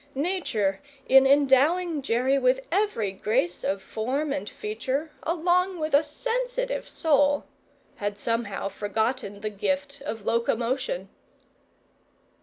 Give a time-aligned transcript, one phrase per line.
[0.15, 6.89] Nature, in endowing Jerry with every grace of form and feature, along with a sensitive
[6.89, 7.43] soul,
[7.97, 11.09] had somehow forgotten the gift of locomotion.